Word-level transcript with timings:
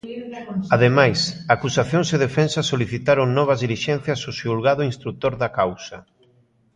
Ademais, 0.75 1.19
acusacións 1.55 2.07
e 2.15 2.17
defensas 2.25 2.69
solicitaron 2.71 3.27
novas 3.37 3.61
dilixencias 3.65 4.19
ao 4.21 4.35
xulgado 4.39 4.87
instrutor 4.91 5.33
da 5.41 5.49
causa. 5.59 5.97